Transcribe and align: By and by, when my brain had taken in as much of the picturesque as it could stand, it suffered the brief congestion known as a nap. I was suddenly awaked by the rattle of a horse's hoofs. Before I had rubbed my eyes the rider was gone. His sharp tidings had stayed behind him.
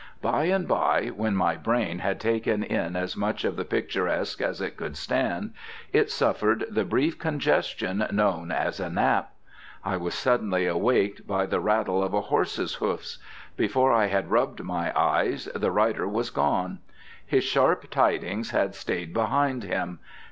By 0.23 0.45
and 0.45 0.67
by, 0.67 1.09
when 1.09 1.35
my 1.35 1.55
brain 1.57 1.99
had 1.99 2.19
taken 2.19 2.63
in 2.63 2.95
as 2.95 3.15
much 3.15 3.43
of 3.45 3.55
the 3.55 3.63
picturesque 3.63 4.41
as 4.41 4.59
it 4.59 4.75
could 4.75 4.97
stand, 4.97 5.53
it 5.93 6.09
suffered 6.09 6.65
the 6.71 6.83
brief 6.83 7.19
congestion 7.19 8.07
known 8.09 8.51
as 8.51 8.79
a 8.79 8.89
nap. 8.89 9.31
I 9.85 9.97
was 9.97 10.15
suddenly 10.15 10.65
awaked 10.65 11.27
by 11.27 11.45
the 11.45 11.59
rattle 11.59 12.01
of 12.01 12.15
a 12.15 12.21
horse's 12.21 12.73
hoofs. 12.73 13.19
Before 13.55 13.93
I 13.93 14.07
had 14.07 14.31
rubbed 14.31 14.63
my 14.63 14.91
eyes 14.99 15.47
the 15.53 15.69
rider 15.69 16.07
was 16.07 16.31
gone. 16.31 16.79
His 17.23 17.43
sharp 17.43 17.91
tidings 17.91 18.49
had 18.49 18.73
stayed 18.73 19.13
behind 19.13 19.61
him. 19.63 19.99